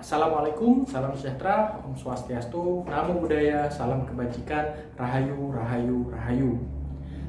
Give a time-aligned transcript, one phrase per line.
[0.00, 6.56] Assalamualaikum, salam sejahtera, Om Swastiastu, Namo Buddhaya, salam kebajikan, Rahayu, Rahayu, Rahayu.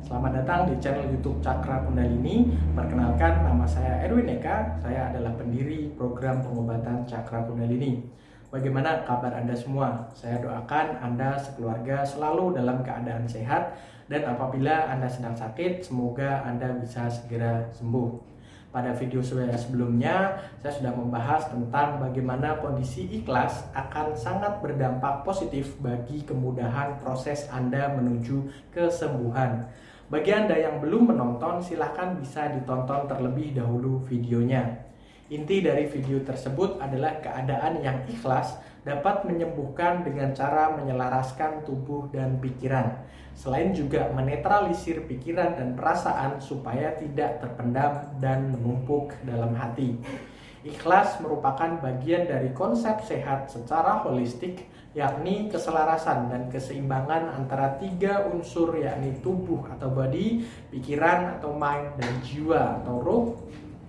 [0.00, 2.56] Selamat datang di channel YouTube Cakra Kundalini.
[2.72, 4.80] Perkenalkan, nama saya Erwin Eka.
[4.80, 8.00] Saya adalah pendiri program pengobatan Cakra Kundalini.
[8.48, 10.08] Bagaimana kabar Anda semua?
[10.16, 13.76] Saya doakan Anda sekeluarga selalu dalam keadaan sehat
[14.08, 18.33] dan apabila Anda sedang sakit, semoga Anda bisa segera sembuh.
[18.74, 26.26] Pada video sebelumnya, saya sudah membahas tentang bagaimana kondisi ikhlas akan sangat berdampak positif bagi
[26.26, 29.70] kemudahan proses Anda menuju kesembuhan.
[30.10, 34.83] Bagi Anda yang belum menonton, silahkan bisa ditonton terlebih dahulu videonya.
[35.32, 42.36] Inti dari video tersebut adalah keadaan yang ikhlas dapat menyembuhkan dengan cara menyelaraskan tubuh dan
[42.44, 42.92] pikiran.
[43.32, 49.96] Selain juga menetralisir pikiran dan perasaan supaya tidak terpendam dan menumpuk dalam hati.
[50.60, 58.76] Ikhlas merupakan bagian dari konsep sehat secara holistik, yakni keselarasan dan keseimbangan antara tiga unsur
[58.76, 63.24] yakni tubuh atau body, pikiran atau mind, dan jiwa atau roh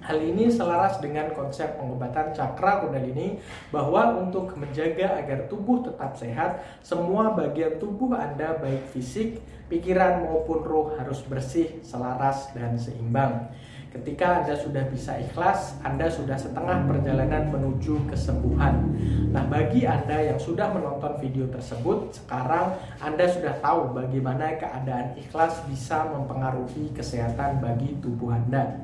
[0.00, 3.36] Hal ini selaras dengan konsep pengobatan cakra kundalini
[3.68, 10.64] bahwa untuk menjaga agar tubuh tetap sehat, semua bagian tubuh Anda baik fisik, pikiran maupun
[10.64, 13.52] roh harus bersih, selaras, dan seimbang.
[13.90, 18.96] Ketika Anda sudah bisa ikhlas, Anda sudah setengah perjalanan menuju kesembuhan.
[19.34, 25.60] Nah, bagi Anda yang sudah menonton video tersebut, sekarang Anda sudah tahu bagaimana keadaan ikhlas
[25.66, 28.78] bisa mempengaruhi kesehatan bagi tubuh Anda.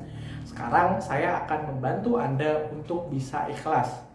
[0.47, 4.07] Sekarang saya akan membantu Anda untuk bisa ikhlas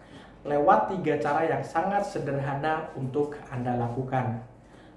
[0.49, 4.41] lewat tiga cara yang sangat sederhana untuk Anda lakukan.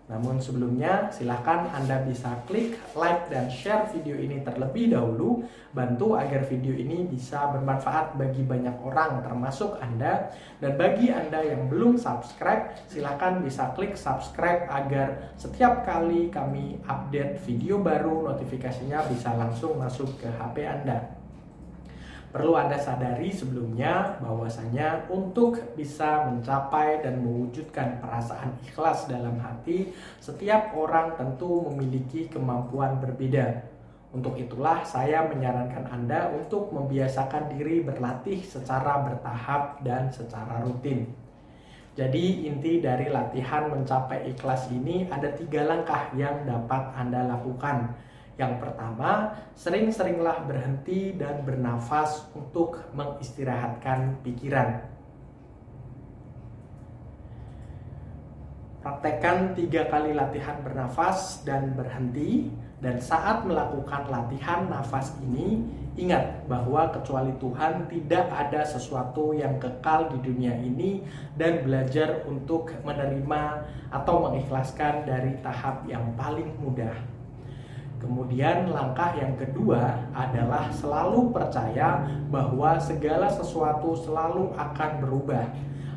[0.05, 5.43] Namun sebelumnya silahkan Anda bisa klik like dan share video ini terlebih dahulu.
[5.73, 10.29] Bantu agar video ini bisa bermanfaat bagi banyak orang termasuk Anda.
[10.61, 17.41] Dan bagi Anda yang belum subscribe silahkan bisa klik subscribe agar setiap kali kami update
[17.43, 21.24] video baru notifikasinya bisa langsung masuk ke HP Anda
[22.35, 30.75] Perlu Anda sadari sebelumnya bahwasanya untuk bisa mencapai dan mewujudkan perasaan ikhlas dalam hati, setiap
[30.75, 33.63] orang tentu memiliki kemampuan berbeda.
[34.11, 41.07] Untuk itulah saya menyarankan Anda untuk membiasakan diri berlatih secara bertahap dan secara rutin.
[41.95, 47.95] Jadi inti dari latihan mencapai ikhlas ini ada tiga langkah yang dapat Anda lakukan.
[48.35, 54.91] Yang pertama, sering-seringlah berhenti dan bernafas untuk mengistirahatkan pikiran.
[58.83, 62.53] Praktekkan tiga kali latihan bernafas dan berhenti
[62.83, 65.65] dan saat melakukan latihan nafas ini
[65.97, 71.01] ingat bahwa kecuali Tuhan tidak ada sesuatu yang kekal di dunia ini
[71.39, 77.14] dan belajar untuk menerima atau mengikhlaskan dari tahap yang paling mudah.
[78.05, 85.49] Kemudian langkah yang kedua adalah selalu percaya bahwa segala sesuatu selalu akan berubah.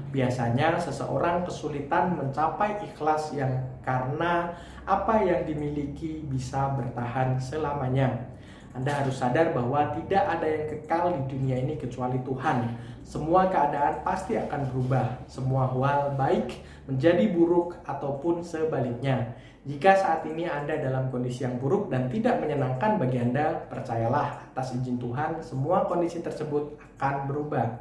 [0.09, 4.57] Biasanya seseorang kesulitan mencapai ikhlas yang karena
[4.89, 8.25] apa yang dimiliki bisa bertahan selamanya.
[8.73, 12.73] Anda harus sadar bahwa tidak ada yang kekal di dunia ini kecuali Tuhan.
[13.05, 15.29] Semua keadaan pasti akan berubah.
[15.29, 19.37] Semua hal baik menjadi buruk ataupun sebaliknya.
[19.69, 24.73] Jika saat ini Anda dalam kondisi yang buruk dan tidak menyenangkan bagi Anda, percayalah atas
[24.73, 27.77] izin Tuhan semua kondisi tersebut akan berubah.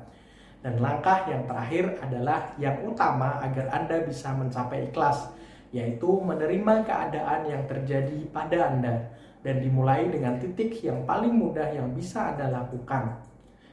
[0.60, 5.32] Dan langkah yang terakhir adalah yang utama agar Anda bisa mencapai ikhlas,
[5.72, 9.08] yaitu menerima keadaan yang terjadi pada Anda
[9.48, 13.16] dan dimulai dengan titik yang paling mudah yang bisa Anda lakukan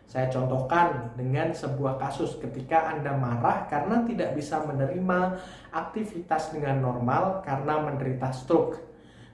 [0.04, 5.40] saya contohkan dengan sebuah kasus ketika Anda marah karena tidak bisa menerima
[5.72, 8.78] aktivitas dengan normal karena menderita stroke.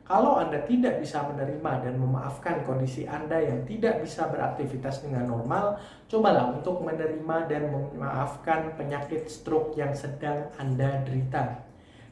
[0.06, 5.78] Kalau Anda tidak bisa menerima dan memaafkan kondisi Anda yang tidak bisa beraktivitas dengan normal,
[6.10, 11.62] cobalah untuk menerima dan memaafkan penyakit stroke yang sedang Anda derita.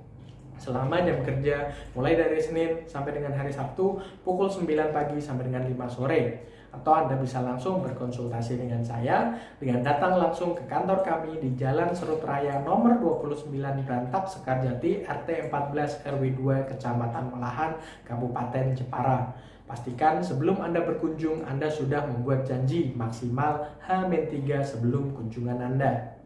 [0.59, 5.63] selama jam kerja mulai dari Senin sampai dengan hari Sabtu pukul 9 pagi sampai dengan
[5.71, 11.41] 5 sore atau Anda bisa langsung berkonsultasi dengan saya dengan datang langsung ke kantor kami
[11.41, 13.49] di Jalan Serut Raya nomor 29
[13.89, 17.73] Berantak Sekarjati RT 14 RW 2 Kecamatan Melahan
[18.05, 19.33] Kabupaten Jepara.
[19.69, 26.18] Pastikan sebelum Anda berkunjung Anda sudah membuat janji maksimal H-3 sebelum kunjungan Anda.